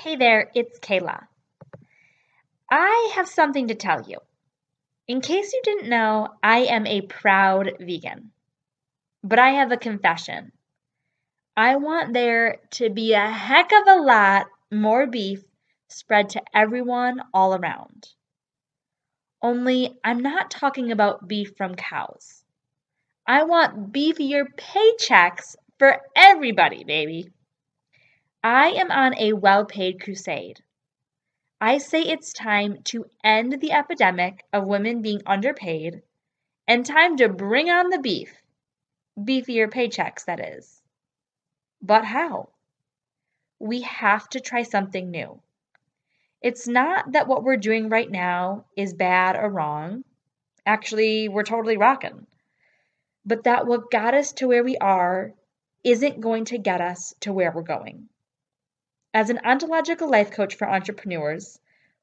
Hey 0.00 0.14
there, 0.14 0.48
it's 0.54 0.78
Kayla. 0.78 1.26
I 2.70 3.10
have 3.16 3.26
something 3.26 3.66
to 3.66 3.74
tell 3.74 4.02
you. 4.08 4.18
In 5.08 5.20
case 5.20 5.52
you 5.52 5.60
didn't 5.64 5.88
know, 5.88 6.28
I 6.40 6.58
am 6.58 6.86
a 6.86 7.00
proud 7.00 7.72
vegan. 7.80 8.30
But 9.24 9.40
I 9.40 9.50
have 9.54 9.72
a 9.72 9.76
confession. 9.76 10.52
I 11.56 11.74
want 11.76 12.14
there 12.14 12.60
to 12.78 12.90
be 12.90 13.14
a 13.14 13.28
heck 13.28 13.72
of 13.72 13.88
a 13.88 14.00
lot 14.00 14.46
more 14.70 15.08
beef 15.08 15.42
spread 15.88 16.28
to 16.30 16.42
everyone 16.54 17.20
all 17.34 17.56
around. 17.56 18.06
Only 19.42 19.98
I'm 20.04 20.20
not 20.20 20.52
talking 20.52 20.92
about 20.92 21.26
beef 21.26 21.56
from 21.56 21.74
cows. 21.74 22.44
I 23.26 23.42
want 23.42 23.92
beefier 23.92 24.44
paychecks 24.56 25.56
for 25.76 25.98
everybody, 26.14 26.84
baby. 26.84 27.32
I 28.44 28.68
am 28.70 28.92
on 28.92 29.16
a 29.16 29.32
well 29.32 29.64
paid 29.64 30.00
crusade. 30.00 30.62
I 31.60 31.78
say 31.78 32.02
it's 32.02 32.32
time 32.32 32.82
to 32.84 33.10
end 33.24 33.60
the 33.60 33.72
epidemic 33.72 34.44
of 34.52 34.64
women 34.64 35.02
being 35.02 35.22
underpaid 35.26 36.02
and 36.68 36.86
time 36.86 37.16
to 37.16 37.28
bring 37.28 37.68
on 37.68 37.90
the 37.90 37.98
beef. 37.98 38.32
Beefier 39.18 39.68
paychecks, 39.68 40.26
that 40.26 40.38
is. 40.38 40.80
But 41.82 42.04
how? 42.04 42.50
We 43.58 43.80
have 43.82 44.28
to 44.28 44.40
try 44.40 44.62
something 44.62 45.10
new. 45.10 45.42
It's 46.40 46.68
not 46.68 47.10
that 47.12 47.26
what 47.26 47.42
we're 47.42 47.56
doing 47.56 47.88
right 47.88 48.08
now 48.08 48.66
is 48.76 48.94
bad 48.94 49.34
or 49.34 49.50
wrong. 49.50 50.04
Actually, 50.64 51.28
we're 51.28 51.42
totally 51.42 51.76
rocking. 51.76 52.28
But 53.26 53.44
that 53.44 53.66
what 53.66 53.90
got 53.90 54.14
us 54.14 54.32
to 54.34 54.46
where 54.46 54.62
we 54.62 54.76
are 54.76 55.34
isn't 55.82 56.20
going 56.20 56.44
to 56.46 56.58
get 56.58 56.80
us 56.80 57.14
to 57.20 57.32
where 57.32 57.50
we're 57.50 57.62
going. 57.62 58.08
As 59.14 59.30
an 59.30 59.40
ontological 59.44 60.10
life 60.10 60.30
coach 60.30 60.56
for 60.56 60.68
entrepreneurs, 60.68 61.58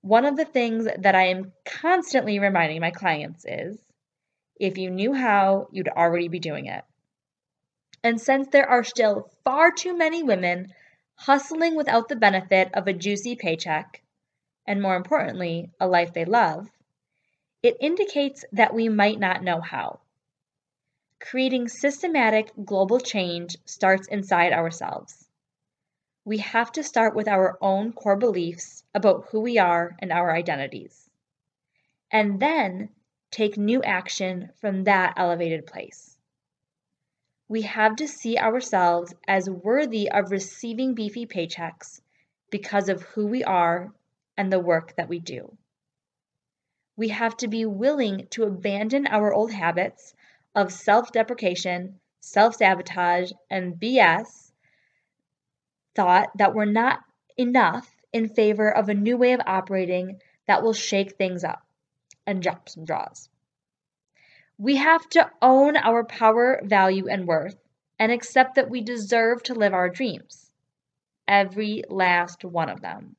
one 0.00 0.24
of 0.24 0.36
the 0.36 0.44
things 0.44 0.84
that 0.84 1.14
I 1.14 1.28
am 1.28 1.52
constantly 1.64 2.38
reminding 2.38 2.80
my 2.80 2.90
clients 2.90 3.44
is 3.46 3.78
if 4.58 4.78
you 4.78 4.90
knew 4.90 5.12
how, 5.12 5.68
you'd 5.70 5.88
already 5.88 6.28
be 6.28 6.40
doing 6.40 6.66
it. 6.66 6.84
And 8.02 8.20
since 8.20 8.48
there 8.48 8.68
are 8.68 8.82
still 8.82 9.30
far 9.44 9.70
too 9.70 9.96
many 9.96 10.22
women 10.22 10.74
hustling 11.14 11.76
without 11.76 12.08
the 12.08 12.16
benefit 12.16 12.70
of 12.74 12.88
a 12.88 12.92
juicy 12.92 13.36
paycheck, 13.36 14.02
and 14.66 14.82
more 14.82 14.96
importantly, 14.96 15.70
a 15.80 15.86
life 15.86 16.12
they 16.12 16.24
love, 16.24 16.68
it 17.62 17.76
indicates 17.80 18.44
that 18.52 18.74
we 18.74 18.88
might 18.88 19.20
not 19.20 19.42
know 19.42 19.60
how. 19.60 20.00
Creating 21.20 21.68
systematic 21.68 22.52
global 22.64 22.98
change 22.98 23.56
starts 23.64 24.08
inside 24.08 24.52
ourselves. 24.52 25.27
We 26.28 26.36
have 26.40 26.70
to 26.72 26.82
start 26.82 27.14
with 27.14 27.26
our 27.26 27.56
own 27.62 27.94
core 27.94 28.14
beliefs 28.14 28.84
about 28.94 29.28
who 29.30 29.40
we 29.40 29.56
are 29.56 29.96
and 29.98 30.12
our 30.12 30.30
identities, 30.30 31.08
and 32.10 32.38
then 32.38 32.90
take 33.30 33.56
new 33.56 33.82
action 33.82 34.52
from 34.60 34.84
that 34.84 35.14
elevated 35.16 35.66
place. 35.66 36.18
We 37.48 37.62
have 37.62 37.96
to 37.96 38.06
see 38.06 38.36
ourselves 38.36 39.14
as 39.26 39.48
worthy 39.48 40.10
of 40.10 40.30
receiving 40.30 40.92
beefy 40.92 41.24
paychecks 41.24 42.02
because 42.50 42.90
of 42.90 43.00
who 43.00 43.26
we 43.26 43.42
are 43.42 43.90
and 44.36 44.52
the 44.52 44.60
work 44.60 44.96
that 44.96 45.08
we 45.08 45.20
do. 45.20 45.56
We 46.94 47.08
have 47.08 47.38
to 47.38 47.48
be 47.48 47.64
willing 47.64 48.26
to 48.32 48.44
abandon 48.44 49.06
our 49.06 49.32
old 49.32 49.50
habits 49.50 50.12
of 50.54 50.74
self 50.74 51.10
deprecation, 51.10 52.00
self 52.20 52.56
sabotage, 52.56 53.32
and 53.48 53.80
BS 53.80 54.47
thought 55.98 56.30
that 56.36 56.54
were 56.54 56.64
not 56.64 57.00
enough 57.36 57.90
in 58.12 58.28
favor 58.28 58.70
of 58.70 58.88
a 58.88 58.94
new 58.94 59.16
way 59.16 59.32
of 59.32 59.40
operating 59.44 60.20
that 60.46 60.62
will 60.62 60.72
shake 60.72 61.16
things 61.16 61.42
up 61.42 61.66
and 62.24 62.40
drop 62.40 62.68
some 62.68 62.84
draws. 62.84 63.28
We 64.58 64.76
have 64.76 65.08
to 65.10 65.28
own 65.42 65.76
our 65.76 66.04
power, 66.04 66.60
value, 66.62 67.08
and 67.08 67.26
worth 67.26 67.56
and 67.98 68.12
accept 68.12 68.54
that 68.54 68.70
we 68.70 68.80
deserve 68.80 69.42
to 69.44 69.54
live 69.54 69.74
our 69.74 69.88
dreams. 69.88 70.52
Every 71.26 71.82
last 71.88 72.44
one 72.44 72.68
of 72.68 72.80
them 72.80 73.16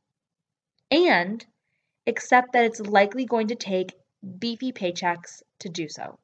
and 0.90 1.46
accept 2.08 2.54
that 2.54 2.64
it's 2.64 2.80
likely 2.80 3.26
going 3.26 3.48
to 3.48 3.56
take 3.56 3.94
beefy 4.40 4.72
paychecks 4.72 5.44
to 5.60 5.70
do 5.70 5.90
so. 5.90 6.18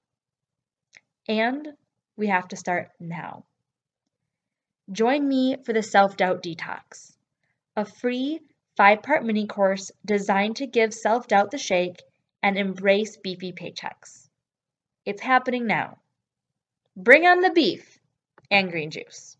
And 1.27 1.67
we 2.15 2.27
have 2.27 2.47
to 2.47 2.55
start 2.55 2.91
now. 2.97 3.43
Join 4.91 5.27
me 5.27 5.57
for 5.63 5.73
the 5.73 5.81
Self 5.81 6.15
Doubt 6.15 6.43
Detox, 6.43 7.17
a 7.75 7.85
free 7.85 8.39
five 8.77 9.01
part 9.01 9.25
mini 9.25 9.47
course 9.47 9.91
designed 10.05 10.57
to 10.57 10.67
give 10.67 10.93
self 10.93 11.27
doubt 11.27 11.49
the 11.49 11.57
shake 11.57 12.03
and 12.43 12.57
embrace 12.57 13.17
beefy 13.17 13.51
paychecks. 13.51 14.29
It's 15.03 15.21
happening 15.21 15.65
now. 15.65 15.97
Bring 16.95 17.25
on 17.25 17.41
the 17.41 17.49
beef 17.49 17.99
and 18.51 18.69
green 18.69 18.91
juice. 18.91 19.37